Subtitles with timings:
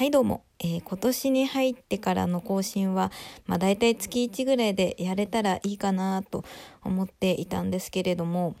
[0.00, 3.12] はいどうも、えー今年に入ってからの更新は、
[3.44, 6.42] まあ大体月1ぐらいでやれたらいいかなと
[6.82, 8.56] 思っていたんですけれども、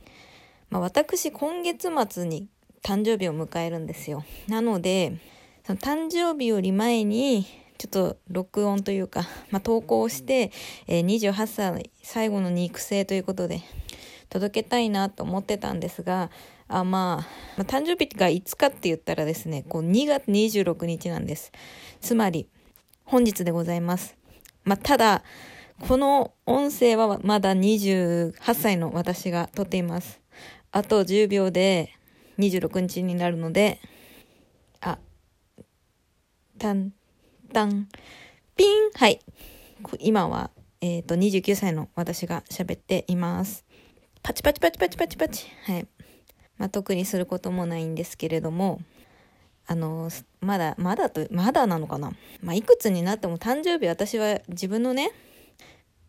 [0.68, 2.46] まあ私今月末に
[2.82, 4.22] 誕生日を迎えるんですよ。
[4.48, 5.16] なので、
[5.64, 7.46] その誕生日より前に、
[7.78, 10.52] ちょっと録音というか、まあ投稿して、
[10.88, 13.62] えー28歳最後の肉声ということで、
[14.28, 16.30] 届けたいなと思ってたんですが、
[16.70, 21.50] あまあ、まあ誕生日がいつかって言ったらですね、こう2月26日なんです。
[22.00, 22.48] つまり、
[23.04, 24.16] 本日でございます。
[24.62, 25.24] まあ、ただ、
[25.88, 30.20] この音声はまだ28歳の私が撮っています。
[30.70, 31.92] あと10秒で
[32.38, 33.80] 26日になるので、
[34.80, 34.98] あ、
[36.58, 36.92] たん、
[37.52, 37.88] たん、
[38.56, 39.18] ピンはい。
[39.98, 40.50] 今は、
[40.80, 43.64] えっ、と、29歳の私が喋っています。
[44.22, 45.46] パチパチパチパチパチパチ。
[45.64, 45.88] はい。
[46.60, 48.82] まあ、特にすることもないんですけれども、
[49.66, 50.10] あの、
[50.40, 52.12] まだ、まだと、まだなのかな？
[52.42, 55.10] まあ、いくつになっても誕生日私は自分のね、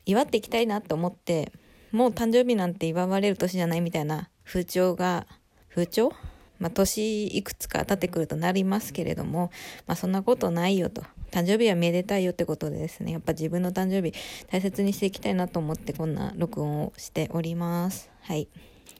[0.05, 1.53] 祝っていきたいなと思って、
[1.93, 5.25] もう誕生日なんて祝われる年じゃないみたいな風潮が、
[5.69, 6.11] 風潮？
[6.59, 9.52] まあ、年いくつか経ってくるとなりますけれども、
[9.88, 11.02] まあ、そんなことないよと。
[11.31, 14.13] 誕生日はめでたいよってことでですね、やっぱ自分の誕生日
[14.52, 18.09] 大切にしていきたいなと思ってこんな録音をしております。
[18.23, 18.49] はい。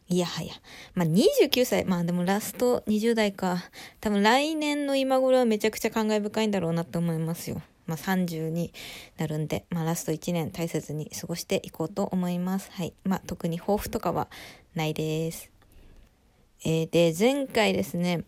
[0.08, 0.53] いやはや。
[0.94, 1.86] まあ、29歳。
[1.86, 3.64] まあでもラスト20代か。
[4.00, 7.61] 多分来年の今頃はめちゃくちゃ感慨深いんだろうなと思いますよ。
[7.88, 8.73] まあ30に
[9.17, 12.70] なるんで、まあラスト1年大切に過ごしていこうと思います。
[12.72, 12.94] はい。
[13.03, 14.28] まあ特に抱負とかは
[14.75, 15.52] ないです。
[16.64, 18.23] えーで、前回ですね、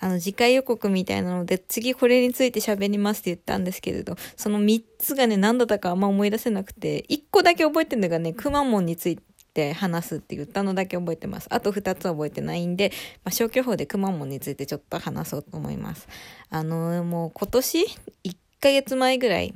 [0.00, 9.18] あの、次回予告みたいなので、次これについて喋りますって言ったんですけれど、その3つがね、何だったかあんま思い出せなくて、1個だけ覚えてるのがね、くまモンについ
[9.58, 11.48] て話すって言ったのだけ覚えてます。
[11.50, 12.92] あと2つ覚えてないんで、
[13.24, 16.06] まあ、消去法でくまモンについてちょっと話そうと思います。
[16.48, 19.52] あのもう今年、1ヶ月前ぐらい、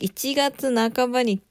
[0.00, 1.42] 1月半ばに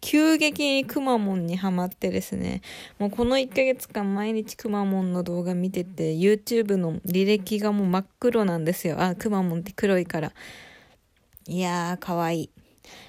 [0.00, 2.60] 急激にくまモンにハマってですね、
[2.98, 9.00] もうこの1ヶ月間毎日くまモンの動画見てて、YouTube の履歴がもう真っ黒なんですよ。
[9.00, 10.32] あ、くまモンって黒いから。
[11.46, 12.50] いやー、かわいい。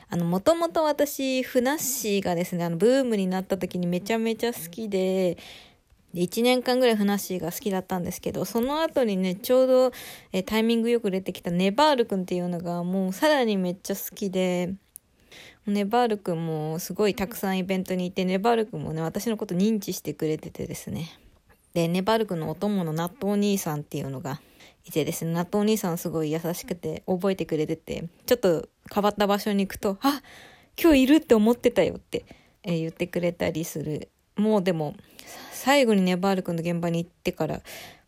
[0.09, 5.37] あの、もともと私、ふなっしーがですね、あの、ブームになった時にめちゃめちゃ好きで、
[6.13, 9.91] で1年間ぐらいふなっしーが好きだったんですけど、その後にね、ちょうど
[10.31, 14.73] えタイミングよく出てきたネバールくんっていうのがもうさらにめっちゃ好きで、
[15.67, 21.11] ネバールくんもすごいたくさんイベントに行って、ネバールくんもね、私のこと認知してくれててですね。
[21.75, 24.41] で、ネバールくんのお供の納豆兄さんっていうのが
[24.89, 30.21] いてですね、納豆兄さんすごい優しくて覚えてくれてて、ちょっと変わった場所に行くと、あ
[30.81, 32.25] 今日いるって思ってたよって、
[32.63, 34.09] えー言ってくれたりする。
[34.35, 34.95] もうでも、
[35.51, 37.61] 最後にネバールくんの現場に行ってから、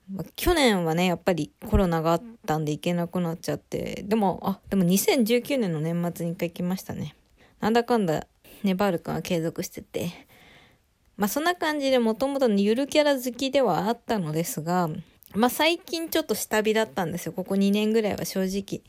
[0.10, 7.16] ま去年はね、やっぱりコロナがあったんで行けなくなっちゃって、でも、あ、でも2019年の年末に一回行きましたね。
[7.60, 8.28] なんだかんだ、
[8.64, 10.10] ネバールくんは継続してて、
[11.18, 14.90] まあそんな感じでもともとゆるキャラ好きではあったのですが、
[15.34, 17.34] まあ最近ちょっと下火だったんですよ。
[17.34, 18.82] ここ2年ぐらいは正直。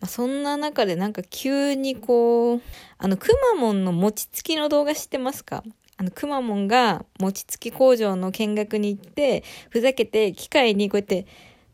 [0.00, 2.60] まあ、そんな中でなんか急にこう、
[2.98, 5.62] あの、くまモンの餅つきの動画知ってますか？
[5.96, 11.26] あの、くまモンが餅つき工場の見学に行って、ふざけて機械にこうやって、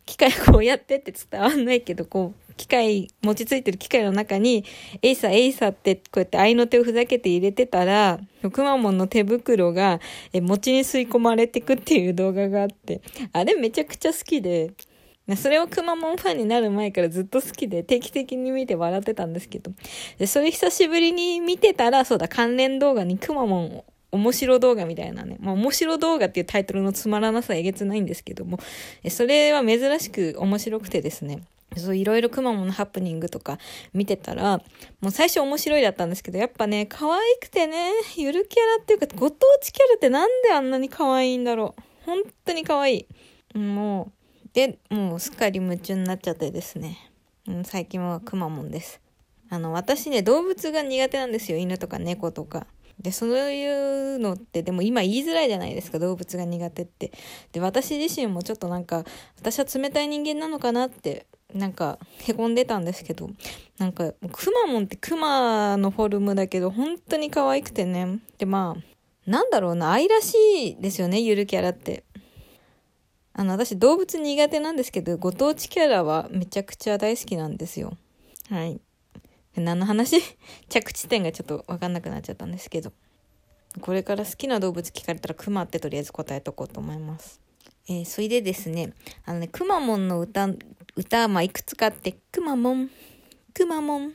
[0.07, 4.67] 機械こうやってって伝わんないけど、こう、機械、餅ついてる機械の中に、
[5.01, 8.21] エイサ、エイサってこうやって合いの手をふざけて入れてたら、
[8.53, 9.99] くまモンの手袋が、
[10.35, 13.01] え、餅に吸い込まれてくっていう動画があって、
[13.33, 14.73] あれめちゃくちゃ好きで、
[15.37, 19.73] それをくまモンファンになる前からずっと好きで定期的に見て笑ってたんですけど、
[20.19, 25.39] でそれ久しぶりに見てたら、そうだ、関連動画にくまモン面白動画みたいなね。
[25.41, 28.59] まあ面白動画っていうタイトルのつまらなさえげつないんですけども、
[29.09, 31.41] それは珍しく面白くてですね。
[31.77, 33.59] そういろいろくまモンのハプニングとか
[33.93, 34.59] 見てたら、
[35.01, 41.83] もう最初面白いだったんですけど、やっぱね、可愛くてね、ゆるキャラっていうか、ご当地キャラってなんであんなに可愛いんだろう。
[42.07, 43.07] 本当に可愛
[43.55, 43.59] い。
[43.59, 44.13] も
[44.45, 46.99] う、で、もうすっかり夢中になっちゃってですね。
[47.47, 49.01] うん、最近はくまモンです。
[49.49, 51.59] あの、私ね、動物が苦手なんですよ。
[51.59, 52.67] 犬とか猫とか。
[53.01, 57.13] で、そういうのって、でも今言いづらいじゃないですか、動物が苦手って。
[57.53, 59.05] で、私自身もちょっとなんか、
[59.39, 63.31] 私は冷たい人間なのかなって、なんか、へこんでたんですけど、
[63.79, 68.21] なんか、くまモンってクマのフォルムだけど、本当に可愛くてね。
[68.39, 70.35] で、まあ、なんだろうな、愛らし
[70.71, 72.05] いですよね、ゆるキャラって。
[73.33, 77.97] あの、私動物苦手なんですけど、ご当地キャラはめちゃくちゃ大好きなんですよ。
[78.49, 78.81] はい。
[79.57, 80.21] 何の話？
[80.69, 82.93] 着地点がちょっとわかんなくなっちゃったんですけど。
[83.81, 87.41] これから好きな動物聞かれたらクマってとりあえず答えとこうと思います。
[87.89, 88.93] えーそれでですね、
[89.25, 90.49] あのね、くまモンの歌
[90.97, 92.91] 歌まあいくつかあって、くまモン、
[93.55, 94.13] くまモン、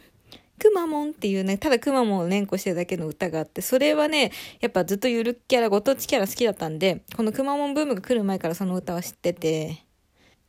[0.57, 4.31] くまモンっていうね、ただくまモンを連呼してるだけの歌があって、それはね、
[4.61, 9.85] やっぱずっとゆるキャラ、ご当地キャラ好きだったんで、このくまモンブームが来る前からその歌は知ってて、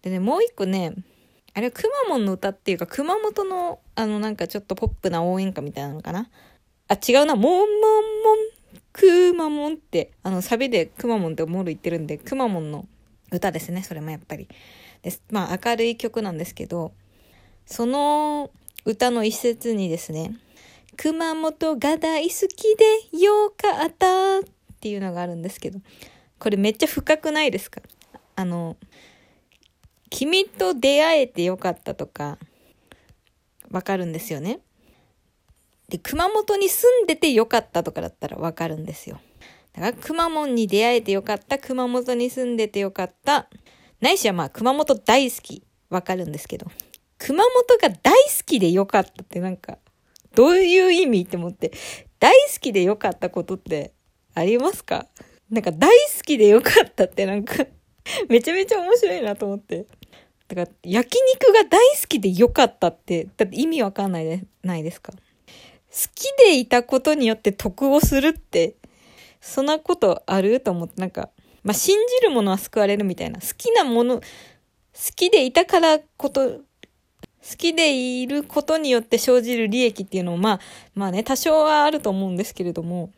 [0.03, 0.95] でね、もう一個ね、
[1.55, 6.29] あれはくまモンの歌っていうか、熊本の、あのなんかちょっとポップな応援歌みたいなのかな？
[6.89, 7.67] あ、違うな、モンモンモン、
[8.93, 12.87] くまモンって、あのサビでくまモンってモール言ってるんで、くまモンの
[13.33, 14.49] 歌ですね、それもやっぱり。
[15.03, 15.23] です。
[15.31, 16.93] まあ明るい曲なんですけど、
[17.67, 18.51] その
[18.85, 20.37] 歌の一節にですね、
[20.97, 22.77] 熊本が大好き
[23.13, 24.43] でよかったっ
[24.81, 25.81] ていうのがあるんですけど、
[26.39, 27.83] これめっちゃ深くないですか？
[28.35, 28.77] あの、
[30.11, 32.39] 君と出会えてよかったとか、
[33.71, 34.61] わかるんですよね。
[35.89, 39.21] で、熊本に住んでてよかったとかだったらわかるんですよ。
[39.77, 43.49] だから、熊本に出会えてよかった、熊本に住んでてよかった、
[44.01, 46.67] ないしはまあ、熊本大好き、わかるんですけど、
[47.19, 49.79] 熊本が大好きでよかったってなんか、
[50.35, 51.73] どういう意味って思って、
[52.19, 53.93] 大好きでよかったことって
[54.35, 55.07] ありますか？
[55.51, 57.67] なんか大好きでよかったってなんか
[58.29, 59.87] めちゃめちゃ面白いなと思って。
[60.49, 65.13] だから、焼肉が大好きでよかったって、だって意味わかんないで、ないですか？
[65.13, 65.19] 好
[66.15, 68.77] きでいたことによって得をするって、
[69.47, 70.61] そんなことある？
[70.61, 71.31] と思って、なんか、
[71.63, 73.41] まあ、信じるものは救われるみたいな。
[73.41, 74.23] 好きなもの、好
[75.15, 76.61] きでいたからこと、好
[77.57, 80.61] きでいることによって生じる利益っていうのも、まあ、
[80.95, 83.13] まあね、多少はあると思うんですけれども、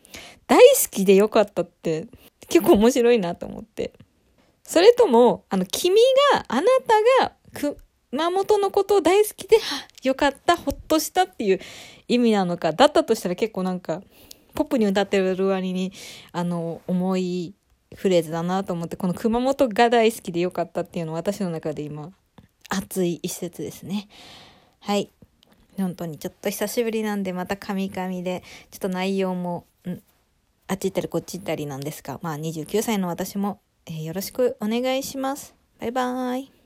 [0.47, 2.07] 大好きでよかったって
[2.49, 3.93] 結構面白いなと思って。
[4.65, 5.97] それとも、あの、君
[6.35, 7.33] が、あなたが、
[8.13, 9.57] 熊本のことを大好きで、
[10.03, 11.61] よかった、ほっとしたっていう
[12.07, 14.03] 意味なのか、だったとしたら結構なんか、
[14.59, 15.93] ポップに歌ってる割に、
[16.33, 17.55] あの、重い
[17.95, 22.11] フレーズだなと思って、この熊本が大好きでよかったっていうのは私の中で今、
[22.69, 24.09] 熱い一節ですね。
[24.81, 25.11] はい。
[25.77, 29.93] 本当にちょっと久しぶりなんでまたカミカミでちょっと内容も、ん
[30.67, 35.55] あっち行ったりこっち行ったりなんですがまあ29歳の私も、えー、よろしくお願いします。
[35.79, 36.58] バイバーイ。